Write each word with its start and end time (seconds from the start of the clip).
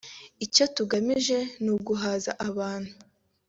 Icyo 0.45 0.63
tugamije 0.75 1.37
ni 1.63 1.69
uguhuza 1.75 2.31
abantu 2.47 2.91